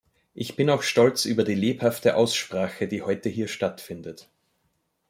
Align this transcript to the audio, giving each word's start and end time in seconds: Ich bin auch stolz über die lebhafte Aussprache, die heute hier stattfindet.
Ich 0.33 0.55
bin 0.55 0.71
auch 0.71 0.81
stolz 0.81 1.25
über 1.25 1.43
die 1.43 1.53
lebhafte 1.53 2.15
Aussprache, 2.15 2.87
die 2.87 3.03
heute 3.03 3.29
hier 3.29 3.47
stattfindet. 3.47 4.31